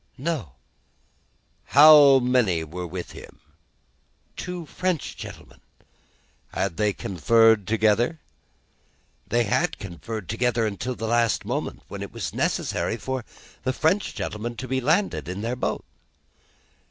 [0.17, 0.53] "No."
[1.77, 3.39] "How many were with him?"
[4.35, 5.59] "Two French gentlemen."
[6.51, 8.19] "Had they conferred together?"
[9.27, 13.23] "They had conferred together until the last moment, when it was necessary for
[13.61, 15.85] the French gentlemen to be landed in their boat."